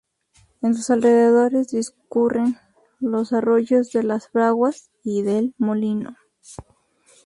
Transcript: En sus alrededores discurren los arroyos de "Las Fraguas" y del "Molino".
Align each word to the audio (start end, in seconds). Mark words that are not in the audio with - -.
En 0.63 0.73
sus 0.73 0.89
alrededores 0.89 1.67
discurren 1.67 2.57
los 2.99 3.33
arroyos 3.33 3.91
de 3.91 4.01
"Las 4.01 4.29
Fraguas" 4.29 4.89
y 5.03 5.21
del 5.21 5.53
"Molino". 5.59 6.17